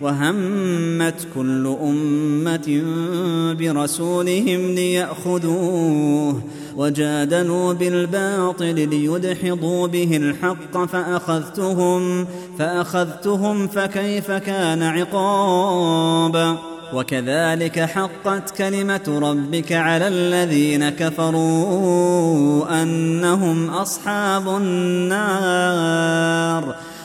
وهمت 0.00 1.28
كل 1.34 1.76
أمة 1.82 2.82
برسولهم 3.58 4.74
ليأخذوه 4.74 6.42
وجادلوا 6.76 7.72
بالباطل 7.72 8.88
ليدحضوا 8.88 9.86
به 9.86 10.16
الحق 10.16 10.84
فأخذتهم 10.84 12.26
فأخذتهم 12.58 13.68
فكيف 13.68 14.30
كان 14.30 14.82
عقاب؟ 14.82 16.56
وكذلك 16.94 17.80
حقت 17.80 18.50
كلمة 18.50 19.18
ربك 19.22 19.72
على 19.72 20.08
الذين 20.08 20.88
كفروا 20.88 22.82
أنهم 22.82 23.70
أصحاب 23.70 24.48
النار. 24.48 25.94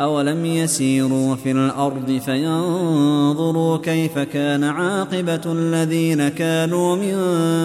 أولم 0.00 0.46
يسيروا 0.46 1.34
في 1.34 1.50
الأرض 1.50 2.20
فينظروا 2.24 3.76
كيف 3.76 4.18
كان 4.18 4.64
عاقبة 4.64 5.40
الذين 5.46 6.28
كانوا 6.28 6.96
من 6.96 7.16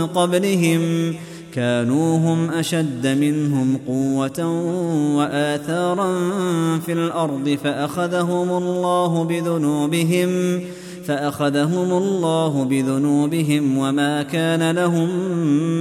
قبلهم 0.07 1.13
كانوا 1.53 2.17
هم 2.17 2.49
أشد 2.49 3.07
منهم 3.07 3.79
قوة 3.87 4.47
وآثارا 5.17 6.13
في 6.79 6.93
الأرض 6.93 7.57
فأخذهم 7.63 8.49
الله 8.49 9.23
بذنوبهم 9.23 10.61
فأخذهم 11.05 11.91
الله 11.91 12.63
بذنوبهم 12.63 13.77
وما 13.77 14.23
كان 14.23 14.71
لهم 14.71 15.09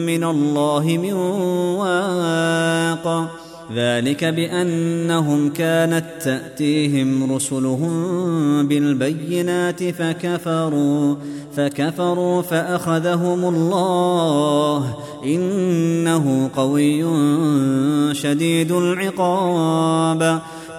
من 0.06 0.24
الله 0.24 0.98
من 1.02 1.12
واق 1.78 3.41
ذلك 3.74 4.24
بأنهم 4.24 5.50
كانت 5.52 6.04
تأتيهم 6.20 7.32
رسلهم 7.32 8.68
بالبينات 8.68 9.84
فكفروا 9.84 11.14
فكفروا 11.56 12.42
فأخذهم 12.42 13.54
الله. 13.54 14.96
إنه 15.24 16.50
قوي 16.56 17.04
شديد 18.14 18.72
العقاب. 18.72 20.40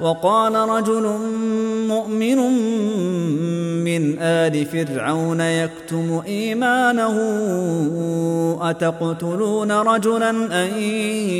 وقال 0.00 0.54
رجل 0.54 1.18
مؤمن 1.88 2.38
من 3.84 4.18
آل 4.18 4.66
فرعون 4.66 5.40
يكتم 5.40 6.22
إيمانه 6.26 7.16
أتقتلون 8.60 9.72
رجلا؟ 9.72 10.30
أن 10.30 10.78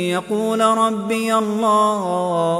يقول 0.09 0.59
ربي 0.59 1.35
الله. 1.35 2.59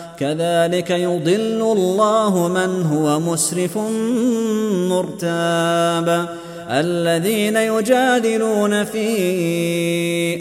كذلك 0.21 0.89
يضل 0.89 1.61
الله 1.77 2.47
من 2.47 2.85
هو 2.85 3.19
مسرف 3.19 3.77
مرتاب. 4.91 6.29
الذين 6.69 7.55
يجادلون 7.55 8.83
في 8.83 9.07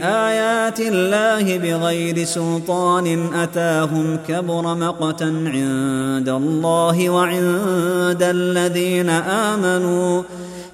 آيات 0.05 0.81
الله 0.81 1.59
بغير 1.59 2.25
سلطان 2.25 3.35
أتاهم 3.35 4.19
كبر 4.29 4.75
مقتا 4.75 5.25
عند 5.25 6.29
الله 6.29 7.11
وعند 7.11 8.23
الذين 8.23 9.11
آمنوا. 9.11 10.23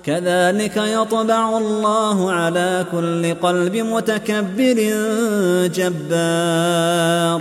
كذلك 0.05 0.77
يطبع 0.77 1.59
الله 1.59 2.33
على 2.33 2.85
كل 2.93 3.35
قلب 3.35 3.77
متكبر 3.77 4.79
جبار. 5.75 7.41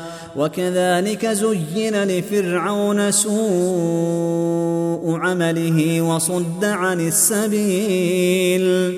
وكذلك 0.35 1.25
زين 1.25 2.03
لفرعون 2.03 3.11
سوء 3.11 3.41
عمله 5.19 6.01
وصد 6.01 6.65
عن 6.65 7.07
السبيل 7.07 8.97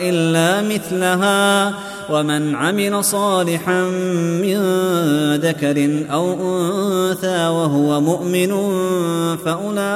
إلا 0.00 0.62
مثلها 0.62 1.74
ومن 2.10 2.54
عمل 2.54 3.04
صالحا 3.04 3.82
من 4.42 4.60
ذكر 5.36 6.04
أو 6.12 6.32
أنثى 6.32 7.46
وهو 7.46 8.00
مؤمن 8.00 8.50
فأولئك 9.36 9.86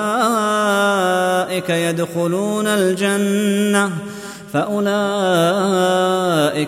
يدخلون 1.70 2.66
الجنة 2.66 3.90
فأولئك 4.52 5.94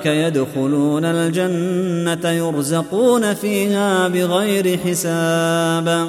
يدخلون 0.07 1.05
الجنة 1.05 2.31
يرزقون 2.31 3.35
فيها 3.35 4.09
بغير 4.09 4.79
حساب 4.79 6.09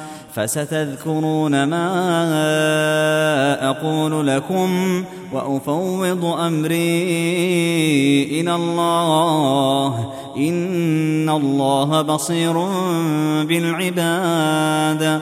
فستذكرون 0.35 1.63
ما 1.63 1.87
أقول 3.69 4.27
لكم 4.27 5.03
وأفوض 5.33 6.25
أمري 6.25 7.03
إلى 8.41 8.55
الله. 8.55 10.13
إن 10.37 11.29
الله 11.29 12.01
بصير 12.01 12.53
بالعباد. 13.43 15.21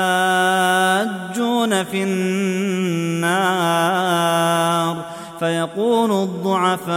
يتحاجون 1.61 1.83
في 1.83 2.03
النار 2.03 3.41
فيقول 5.39 6.11
الضعفاء 6.11 6.93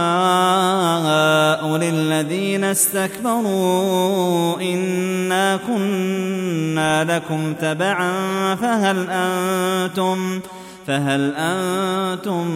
للذين 1.77 2.63
استكبروا 2.63 4.61
إنا 4.61 5.59
كنا 5.67 7.03
لكم 7.03 7.53
تبعا 7.53 8.11
فهل 8.55 9.07
أنتم 9.09 10.39
فهل 10.87 11.33
أنتم 11.37 12.47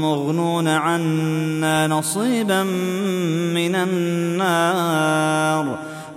مغنون 0.00 0.68
عنا 0.68 1.86
نصيبا 1.86 2.62
من 3.54 3.74
النار 3.74 5.78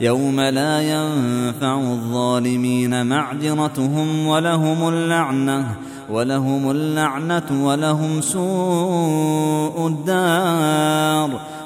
يوم 0.00 0.40
لا 0.40 0.80
ينفع 0.80 1.80
الظالمين 1.80 3.06
معذرتهم 3.06 4.26
ولهم 4.26 4.88
اللعنة 4.88 5.74
ولهم 6.10 6.70
اللعنة 6.70 7.64
ولهم 7.66 8.20
سوء 8.20 9.86
الدار. 9.86 11.40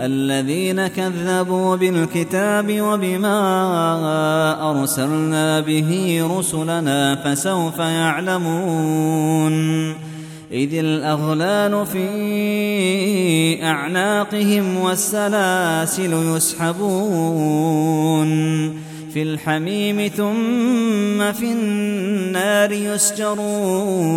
الذين 0.00 0.86
كذبوا 0.86 1.76
بالكتاب 1.76 2.80
وبما 2.80 4.70
أرسلنا 4.70 5.60
به 5.60 6.20
رسلنا 6.38 7.14
فسوف 7.14 7.78
يعلمون 7.78 9.54
إذ 10.52 10.74
الأغلال 10.74 11.86
في 11.86 13.64
أعناقهم 13.64 14.76
والسلاسل 14.76 16.12
يسحبون 16.36 18.26
في 19.14 19.22
الحميم 19.22 20.08
ثم 20.16 21.32
في 21.32 21.52
النار 21.52 22.72
يسجرون 22.72 24.16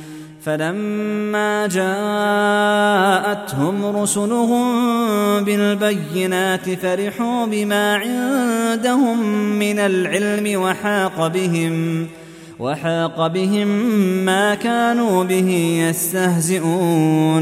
فلما 0.43 1.67
جاءتهم 1.67 3.05
رسلهم 4.01 4.65
بالبينات 5.43 6.69
فرحوا 6.69 7.45
بما 7.45 7.95
عندهم 7.95 9.23
من 9.59 9.79
العلم 9.79 10.61
وحاق 10.61 11.27
بهم 11.27 12.07
وحاق 12.59 13.27
بهم 13.27 13.67
ما 14.25 14.55
كانوا 14.55 15.23
به 15.23 15.49
يستهزئون. 15.89 17.41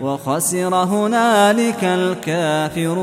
وخسر 0.00 0.74
هنالك 0.74 1.84
الكافرون. 1.84 3.00